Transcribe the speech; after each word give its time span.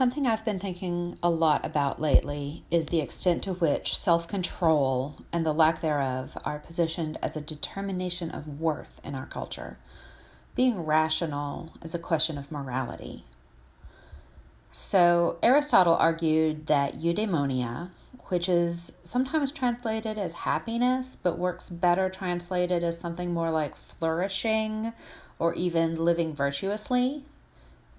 Something 0.00 0.26
I've 0.26 0.46
been 0.46 0.58
thinking 0.58 1.18
a 1.22 1.28
lot 1.28 1.62
about 1.62 2.00
lately 2.00 2.64
is 2.70 2.86
the 2.86 3.00
extent 3.00 3.42
to 3.42 3.52
which 3.52 3.94
self 3.94 4.26
control 4.26 5.16
and 5.30 5.44
the 5.44 5.52
lack 5.52 5.82
thereof 5.82 6.38
are 6.42 6.58
positioned 6.58 7.18
as 7.20 7.36
a 7.36 7.42
determination 7.42 8.30
of 8.30 8.58
worth 8.58 8.98
in 9.04 9.14
our 9.14 9.26
culture. 9.26 9.76
Being 10.56 10.86
rational 10.86 11.74
is 11.82 11.94
a 11.94 11.98
question 11.98 12.38
of 12.38 12.50
morality. 12.50 13.26
So, 14.72 15.36
Aristotle 15.42 15.96
argued 15.96 16.66
that 16.68 16.98
eudaimonia, 16.98 17.90
which 18.28 18.48
is 18.48 19.00
sometimes 19.04 19.52
translated 19.52 20.16
as 20.16 20.32
happiness, 20.32 21.14
but 21.14 21.38
works 21.38 21.68
better 21.68 22.08
translated 22.08 22.82
as 22.82 22.98
something 22.98 23.34
more 23.34 23.50
like 23.50 23.76
flourishing 23.76 24.94
or 25.38 25.52
even 25.52 25.94
living 25.94 26.34
virtuously, 26.34 27.26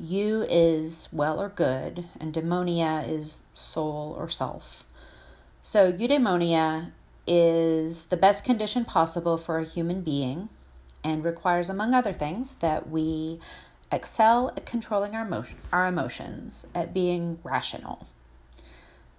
Eu 0.00 0.46
is 0.48 1.08
well 1.12 1.40
or 1.40 1.50
good, 1.50 2.06
and 2.18 2.32
demonia 2.32 3.06
is 3.06 3.44
soul 3.52 4.14
or 4.18 4.28
self. 4.28 4.84
So, 5.62 5.92
eudaimonia 5.92 6.92
is 7.26 8.06
the 8.06 8.16
best 8.16 8.44
condition 8.44 8.84
possible 8.84 9.36
for 9.36 9.58
a 9.58 9.64
human 9.64 10.00
being 10.00 10.48
and 11.04 11.22
requires, 11.22 11.68
among 11.68 11.94
other 11.94 12.14
things, 12.14 12.54
that 12.56 12.88
we 12.88 13.40
excel 13.92 14.52
at 14.56 14.64
controlling 14.64 15.14
our, 15.14 15.26
emotion, 15.26 15.58
our 15.72 15.86
emotions, 15.86 16.66
at 16.74 16.94
being 16.94 17.38
rational. 17.42 18.06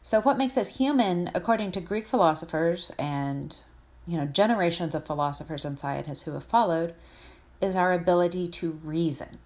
So, 0.02 0.20
what 0.21 0.38
makes 0.38 0.57
us 0.57 0.77
human, 0.77 1.29
according 1.35 1.73
to 1.73 1.82
Greek 1.82 2.07
philosophers 2.07 2.91
and 2.98 3.55
you 4.07 4.18
know 4.18 4.26
generations 4.26 4.95
of 4.95 5.05
philosophers 5.05 5.63
and 5.63 5.79
scientists 5.79 6.24
who 6.24 6.34
have 6.34 6.46
followed, 6.46 6.96
is 7.62 7.76
our 7.76 7.93
ability 7.93 8.48
to 8.48 8.79
reason. 8.84 9.37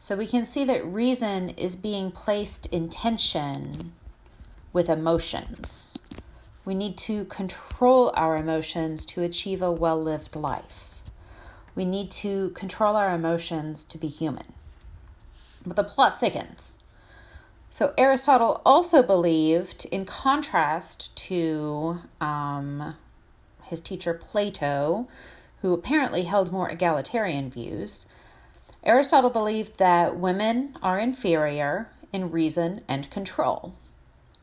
So 0.00 0.14
we 0.14 0.28
can 0.28 0.44
see 0.44 0.64
that 0.64 0.86
reason 0.86 1.50
is 1.50 1.74
being 1.74 2.12
placed 2.12 2.66
in 2.66 2.88
tension 2.88 3.92
with 4.72 4.88
emotions. 4.88 5.98
We 6.64 6.74
need 6.74 6.96
to 6.98 7.24
control 7.24 8.12
our 8.14 8.36
emotions 8.36 9.04
to 9.06 9.24
achieve 9.24 9.60
a 9.60 9.72
well 9.72 10.00
lived 10.00 10.36
life. 10.36 11.00
We 11.74 11.84
need 11.84 12.12
to 12.12 12.50
control 12.50 12.94
our 12.94 13.12
emotions 13.12 13.82
to 13.84 13.98
be 13.98 14.06
human. 14.06 14.52
But 15.66 15.74
the 15.74 15.84
plot 15.84 16.20
thickens. 16.20 16.78
So 17.70 17.92
Aristotle 17.98 18.62
also 18.64 19.02
believed, 19.02 19.84
in 19.86 20.04
contrast 20.04 21.14
to 21.28 21.98
um, 22.20 22.94
his 23.64 23.80
teacher 23.80 24.14
Plato, 24.14 25.08
who 25.60 25.72
apparently 25.72 26.22
held 26.22 26.52
more 26.52 26.70
egalitarian 26.70 27.50
views, 27.50 28.06
Aristotle 28.84 29.30
believed 29.30 29.78
that 29.78 30.16
women 30.16 30.76
are 30.82 30.98
inferior 30.98 31.90
in 32.12 32.30
reason 32.30 32.82
and 32.88 33.10
control, 33.10 33.74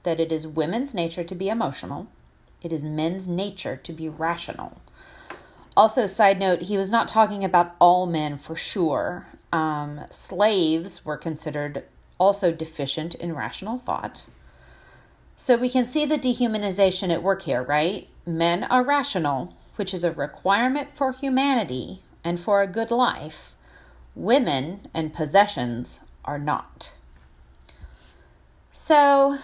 that 0.03 0.19
it 0.19 0.31
is 0.31 0.47
women's 0.47 0.94
nature 0.94 1.23
to 1.23 1.36
be 1.36 1.50
emotional, 1.50 2.08
it 2.61 2.73
is 2.73 2.83
men's 2.83 3.28
nature 3.28 3.75
to 3.78 3.94
be 3.94 4.09
rational. 4.09 4.81
Also, 5.78 6.06
side 6.06 6.39
note, 6.39 6.63
he 6.63 6.78
was 6.78 6.89
not 6.89 7.08
talking 7.08 7.44
about 7.44 7.75
all 7.80 8.08
men 8.08 8.38
for 8.38 8.56
sure. 8.56 9.28
Um, 9.52 10.02
slaves 10.09 11.06
were 11.06 11.17
considered 11.17 11.83
also 12.17 12.52
deficient 12.52 13.16
in 13.16 13.36
rational 13.36 13.80
thought. 13.80 14.25
So 15.36 15.58
we 15.58 15.69
can 15.69 15.86
see 15.86 16.06
the 16.06 16.17
dehumanization 16.17 17.11
at 17.11 17.23
work 17.23 17.41
here, 17.41 17.61
right? 17.61 18.08
Men 18.25 18.63
are 18.63 18.83
rational, 18.83 19.53
which 19.75 19.94
is 19.94 20.03
a 20.03 20.11
requirement 20.11 20.95
for 20.95 21.11
humanity 21.11 22.02
and 22.23 22.39
for 22.39 22.61
a 22.61 22.67
good 22.67 22.89
life 22.89 23.53
women 24.16 24.88
and 24.94 25.14
possessions 25.14 26.02
are 26.24 26.40
not. 26.40 26.94
So, 28.72 29.38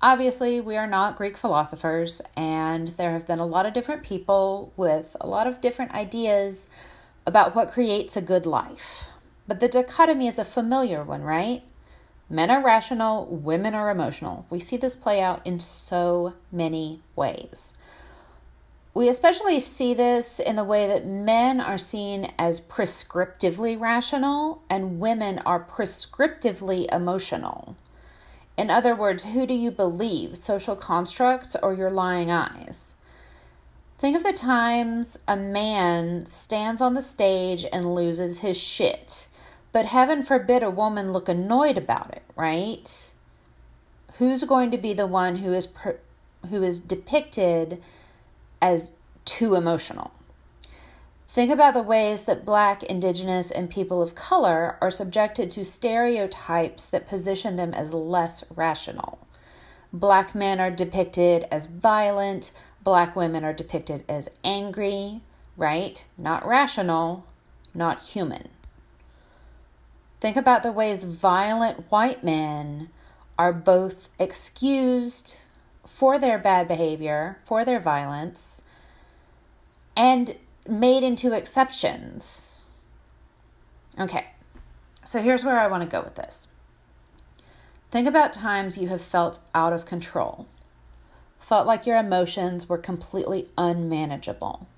obviously, 0.00 0.60
we 0.60 0.76
are 0.76 0.86
not 0.86 1.16
Greek 1.16 1.36
philosophers, 1.36 2.22
and 2.36 2.88
there 2.88 3.12
have 3.12 3.26
been 3.26 3.38
a 3.38 3.46
lot 3.46 3.66
of 3.66 3.74
different 3.74 4.02
people 4.02 4.72
with 4.76 5.16
a 5.20 5.26
lot 5.26 5.46
of 5.46 5.60
different 5.60 5.92
ideas 5.92 6.68
about 7.26 7.54
what 7.54 7.70
creates 7.70 8.16
a 8.16 8.22
good 8.22 8.46
life. 8.46 9.06
But 9.46 9.60
the 9.60 9.68
dichotomy 9.68 10.26
is 10.26 10.38
a 10.38 10.44
familiar 10.44 11.02
one, 11.02 11.22
right? 11.22 11.62
Men 12.30 12.50
are 12.50 12.62
rational, 12.62 13.26
women 13.26 13.74
are 13.74 13.90
emotional. 13.90 14.46
We 14.50 14.60
see 14.60 14.76
this 14.76 14.94
play 14.94 15.20
out 15.20 15.46
in 15.46 15.60
so 15.60 16.34
many 16.52 17.00
ways. 17.16 17.74
We 18.94 19.08
especially 19.08 19.60
see 19.60 19.94
this 19.94 20.40
in 20.40 20.56
the 20.56 20.64
way 20.64 20.86
that 20.88 21.06
men 21.06 21.60
are 21.60 21.78
seen 21.78 22.32
as 22.38 22.60
prescriptively 22.60 23.78
rational 23.78 24.62
and 24.68 24.98
women 24.98 25.38
are 25.40 25.60
prescriptively 25.62 26.92
emotional. 26.92 27.76
In 28.56 28.70
other 28.70 28.96
words, 28.96 29.26
who 29.26 29.46
do 29.46 29.54
you 29.54 29.70
believe, 29.70 30.36
social 30.36 30.74
constructs 30.74 31.54
or 31.54 31.74
your 31.74 31.90
lying 31.90 32.30
eyes? 32.30 32.96
Think 33.98 34.16
of 34.16 34.24
the 34.24 34.32
times 34.32 35.18
a 35.28 35.36
man 35.36 36.26
stands 36.26 36.80
on 36.80 36.94
the 36.94 37.02
stage 37.02 37.64
and 37.72 37.94
loses 37.94 38.40
his 38.40 38.56
shit, 38.56 39.28
but 39.72 39.86
heaven 39.86 40.22
forbid 40.24 40.62
a 40.62 40.70
woman 40.70 41.12
look 41.12 41.28
annoyed 41.28 41.76
about 41.76 42.12
it, 42.12 42.22
right? 42.36 43.12
Who's 44.14 44.42
going 44.44 44.70
to 44.72 44.78
be 44.78 44.92
the 44.92 45.06
one 45.06 45.36
who 45.36 45.52
is 45.52 45.68
who 46.48 46.62
is 46.62 46.80
depicted 46.80 47.82
as 48.60 48.92
too 49.24 49.54
emotional. 49.54 50.12
Think 51.26 51.50
about 51.50 51.74
the 51.74 51.82
ways 51.82 52.24
that 52.24 52.44
Black, 52.44 52.82
Indigenous, 52.82 53.50
and 53.50 53.70
people 53.70 54.02
of 54.02 54.14
color 54.14 54.78
are 54.80 54.90
subjected 54.90 55.50
to 55.52 55.64
stereotypes 55.64 56.88
that 56.88 57.06
position 57.06 57.56
them 57.56 57.74
as 57.74 57.92
less 57.94 58.50
rational. 58.56 59.18
Black 59.92 60.34
men 60.34 60.58
are 60.58 60.70
depicted 60.70 61.46
as 61.50 61.66
violent, 61.66 62.52
Black 62.82 63.14
women 63.14 63.44
are 63.44 63.52
depicted 63.52 64.04
as 64.08 64.30
angry, 64.42 65.20
right? 65.56 66.06
Not 66.16 66.46
rational, 66.46 67.26
not 67.74 68.02
human. 68.02 68.48
Think 70.20 70.36
about 70.36 70.62
the 70.62 70.72
ways 70.72 71.04
violent 71.04 71.90
white 71.90 72.24
men 72.24 72.88
are 73.38 73.52
both 73.52 74.08
excused 74.18 75.42
for 75.88 76.18
their 76.18 76.38
bad 76.38 76.68
behavior, 76.68 77.38
for 77.44 77.64
their 77.64 77.80
violence, 77.80 78.62
and 79.96 80.36
made 80.68 81.02
into 81.02 81.32
exceptions. 81.32 82.62
Okay, 83.98 84.26
so 85.02 85.20
here's 85.20 85.44
where 85.44 85.58
I 85.58 85.66
want 85.66 85.82
to 85.82 85.88
go 85.88 86.02
with 86.02 86.14
this. 86.14 86.46
Think 87.90 88.06
about 88.06 88.32
times 88.32 88.78
you 88.78 88.88
have 88.88 89.00
felt 89.00 89.40
out 89.54 89.72
of 89.72 89.86
control, 89.86 90.46
felt 91.38 91.66
like 91.66 91.86
your 91.86 91.96
emotions 91.96 92.68
were 92.68 92.78
completely 92.78 93.48
unmanageable, 93.56 94.68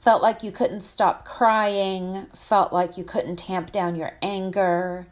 felt 0.00 0.22
like 0.22 0.42
you 0.42 0.50
couldn't 0.50 0.80
stop 0.80 1.24
crying, 1.24 2.26
felt 2.34 2.72
like 2.72 2.96
you 2.96 3.04
couldn't 3.04 3.36
tamp 3.36 3.70
down 3.70 3.94
your 3.94 4.14
anger, 4.22 5.06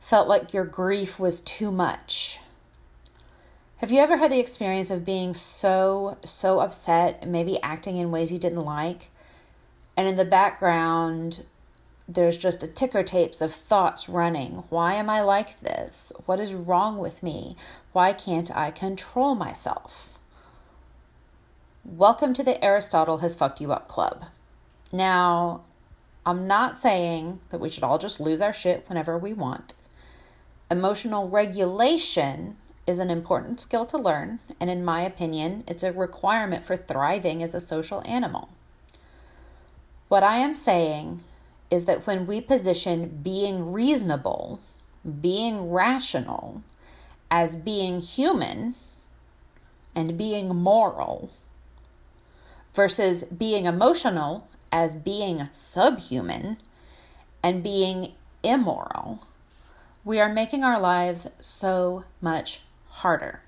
felt 0.00 0.28
like 0.28 0.52
your 0.52 0.64
grief 0.64 1.18
was 1.18 1.40
too 1.40 1.70
much. 1.70 2.40
Have 3.80 3.90
you 3.90 4.00
ever 4.00 4.18
had 4.18 4.30
the 4.30 4.38
experience 4.38 4.90
of 4.90 5.06
being 5.06 5.32
so, 5.32 6.18
so 6.22 6.60
upset 6.60 7.26
maybe 7.26 7.58
acting 7.62 7.96
in 7.96 8.10
ways 8.10 8.30
you 8.30 8.38
didn't 8.38 8.60
like? 8.60 9.08
And 9.96 10.06
in 10.06 10.16
the 10.16 10.24
background, 10.26 11.46
there's 12.06 12.36
just 12.36 12.62
a 12.62 12.68
ticker 12.68 13.02
tapes 13.02 13.40
of 13.40 13.54
thoughts 13.54 14.06
running. 14.06 14.64
Why 14.68 14.96
am 14.96 15.08
I 15.08 15.22
like 15.22 15.60
this? 15.60 16.12
What 16.26 16.38
is 16.38 16.52
wrong 16.52 16.98
with 16.98 17.22
me? 17.22 17.56
Why 17.94 18.12
can't 18.12 18.54
I 18.54 18.70
control 18.70 19.34
myself? 19.34 20.10
Welcome 21.82 22.34
to 22.34 22.42
the 22.42 22.62
Aristotle 22.62 23.18
Has 23.18 23.34
Fucked 23.34 23.62
You 23.62 23.72
Up 23.72 23.88
Club. 23.88 24.26
Now, 24.92 25.62
I'm 26.26 26.46
not 26.46 26.76
saying 26.76 27.40
that 27.48 27.60
we 27.60 27.70
should 27.70 27.84
all 27.84 27.96
just 27.96 28.20
lose 28.20 28.42
our 28.42 28.52
shit 28.52 28.84
whenever 28.90 29.16
we 29.16 29.32
want. 29.32 29.72
Emotional 30.70 31.30
regulation 31.30 32.58
is 32.86 32.98
an 32.98 33.10
important 33.10 33.60
skill 33.60 33.86
to 33.86 33.98
learn, 33.98 34.40
and 34.58 34.68
in 34.70 34.84
my 34.84 35.02
opinion, 35.02 35.64
it's 35.68 35.82
a 35.82 35.92
requirement 35.92 36.64
for 36.64 36.76
thriving 36.76 37.42
as 37.42 37.54
a 37.54 37.60
social 37.60 38.02
animal. 38.04 38.48
What 40.08 40.22
I 40.22 40.38
am 40.38 40.54
saying 40.54 41.22
is 41.70 41.84
that 41.84 42.06
when 42.06 42.26
we 42.26 42.40
position 42.40 43.20
being 43.22 43.72
reasonable, 43.72 44.60
being 45.20 45.70
rational, 45.70 46.62
as 47.30 47.54
being 47.54 48.00
human 48.00 48.74
and 49.94 50.18
being 50.18 50.48
moral, 50.48 51.30
versus 52.74 53.24
being 53.24 53.66
emotional 53.66 54.48
as 54.72 54.94
being 54.94 55.48
subhuman 55.52 56.56
and 57.42 57.62
being 57.62 58.12
immoral, 58.42 59.20
we 60.04 60.20
are 60.20 60.32
making 60.32 60.64
our 60.64 60.80
lives 60.80 61.28
so 61.40 62.04
much 62.20 62.62
harder. 63.00 63.40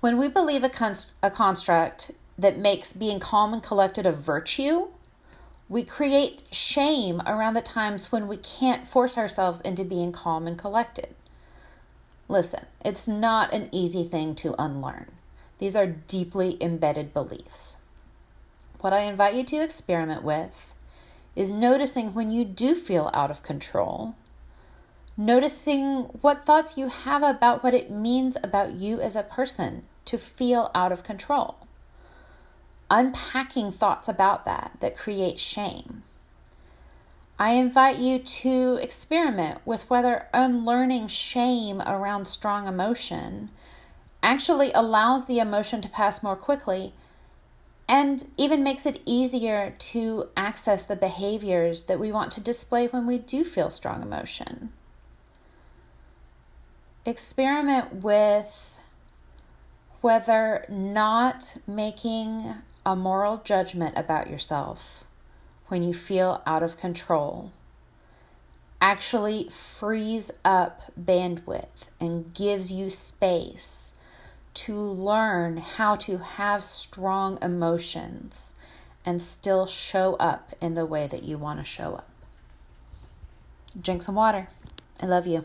When 0.00 0.18
we 0.18 0.28
believe 0.28 0.64
a, 0.64 0.68
const- 0.68 1.12
a 1.22 1.30
construct 1.30 2.12
that 2.38 2.58
makes 2.58 2.92
being 2.92 3.20
calm 3.20 3.52
and 3.52 3.62
collected 3.62 4.06
a 4.06 4.12
virtue, 4.12 4.88
we 5.68 5.82
create 5.82 6.42
shame 6.52 7.22
around 7.26 7.54
the 7.54 7.62
times 7.62 8.12
when 8.12 8.28
we 8.28 8.36
can't 8.36 8.86
force 8.86 9.16
ourselves 9.16 9.60
into 9.62 9.84
being 9.84 10.12
calm 10.12 10.46
and 10.46 10.58
collected. 10.58 11.14
Listen, 12.28 12.66
it's 12.84 13.08
not 13.08 13.52
an 13.54 13.68
easy 13.72 14.04
thing 14.04 14.34
to 14.36 14.54
unlearn. 14.58 15.10
These 15.58 15.76
are 15.76 15.86
deeply 15.86 16.58
embedded 16.60 17.14
beliefs. 17.14 17.78
What 18.80 18.92
I 18.92 19.00
invite 19.00 19.34
you 19.34 19.44
to 19.44 19.62
experiment 19.62 20.22
with 20.22 20.74
is 21.34 21.52
noticing 21.52 22.12
when 22.12 22.30
you 22.30 22.44
do 22.44 22.74
feel 22.74 23.10
out 23.14 23.30
of 23.30 23.42
control, 23.42 24.14
noticing 25.16 26.02
what 26.20 26.44
thoughts 26.44 26.76
you 26.76 26.88
have 26.88 27.22
about 27.22 27.62
what 27.62 27.74
it 27.74 27.90
means 27.90 28.36
about 28.42 28.72
you 28.72 29.00
as 29.00 29.14
a 29.14 29.22
person 29.22 29.84
to 30.04 30.18
feel 30.18 30.70
out 30.74 30.92
of 30.92 31.04
control, 31.04 31.66
unpacking 32.90 33.70
thoughts 33.70 34.08
about 34.08 34.44
that 34.44 34.72
that 34.80 34.96
create 34.96 35.38
shame. 35.38 36.02
I 37.38 37.52
invite 37.52 37.98
you 37.98 38.18
to 38.20 38.78
experiment 38.80 39.60
with 39.64 39.88
whether 39.90 40.28
unlearning 40.32 41.08
shame 41.08 41.80
around 41.82 42.26
strong 42.26 42.68
emotion 42.68 43.50
actually 44.22 44.72
allows 44.72 45.26
the 45.26 45.40
emotion 45.40 45.82
to 45.82 45.88
pass 45.88 46.22
more 46.22 46.36
quickly 46.36 46.94
and 47.88 48.30
even 48.36 48.62
makes 48.62 48.86
it 48.86 49.02
easier 49.04 49.74
to 49.78 50.28
access 50.36 50.84
the 50.84 50.96
behaviors 50.96 51.84
that 51.84 52.00
we 52.00 52.10
want 52.10 52.30
to 52.32 52.40
display 52.40 52.86
when 52.86 53.06
we 53.06 53.18
do 53.18 53.44
feel 53.44 53.68
strong 53.68 54.00
emotion. 54.00 54.72
Experiment 57.06 58.02
with 58.02 58.74
whether 60.00 60.64
not 60.68 61.56
making 61.66 62.54
a 62.86 62.96
moral 62.96 63.38
judgment 63.44 63.96
about 63.96 64.30
yourself 64.30 65.04
when 65.68 65.82
you 65.82 65.92
feel 65.94 66.42
out 66.46 66.62
of 66.62 66.76
control 66.76 67.52
actually 68.80 69.48
frees 69.48 70.30
up 70.44 70.92
bandwidth 70.98 71.88
and 71.98 72.34
gives 72.34 72.70
you 72.70 72.90
space 72.90 73.94
to 74.52 74.74
learn 74.74 75.56
how 75.56 75.96
to 75.96 76.18
have 76.18 76.62
strong 76.62 77.38
emotions 77.40 78.54
and 79.04 79.20
still 79.20 79.66
show 79.66 80.14
up 80.16 80.54
in 80.60 80.74
the 80.74 80.86
way 80.86 81.06
that 81.06 81.22
you 81.22 81.38
want 81.38 81.58
to 81.58 81.64
show 81.64 81.94
up. 81.94 82.08
Drink 83.80 84.02
some 84.02 84.14
water. 84.14 84.48
I 85.00 85.06
love 85.06 85.26
you. 85.26 85.44